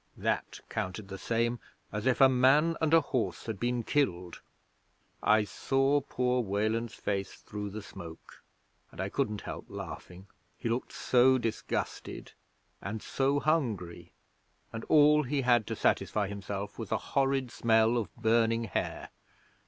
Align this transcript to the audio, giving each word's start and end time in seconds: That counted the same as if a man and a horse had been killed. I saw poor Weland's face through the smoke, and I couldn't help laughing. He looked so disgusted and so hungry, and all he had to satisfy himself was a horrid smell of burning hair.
That 0.17 0.61
counted 0.67 1.09
the 1.09 1.19
same 1.19 1.59
as 1.91 2.07
if 2.07 2.21
a 2.21 2.27
man 2.27 2.75
and 2.81 2.91
a 2.91 3.01
horse 3.01 3.45
had 3.45 3.59
been 3.59 3.83
killed. 3.83 4.41
I 5.21 5.43
saw 5.43 6.01
poor 6.01 6.41
Weland's 6.41 6.95
face 6.95 7.33
through 7.35 7.69
the 7.69 7.83
smoke, 7.83 8.41
and 8.91 8.99
I 8.99 9.09
couldn't 9.09 9.41
help 9.41 9.67
laughing. 9.69 10.25
He 10.57 10.69
looked 10.69 10.91
so 10.91 11.37
disgusted 11.37 12.31
and 12.81 13.03
so 13.03 13.39
hungry, 13.39 14.11
and 14.73 14.83
all 14.85 15.21
he 15.21 15.41
had 15.43 15.67
to 15.67 15.75
satisfy 15.75 16.27
himself 16.27 16.79
was 16.79 16.91
a 16.91 16.97
horrid 17.13 17.51
smell 17.51 17.95
of 17.95 18.09
burning 18.15 18.63
hair. 18.63 19.09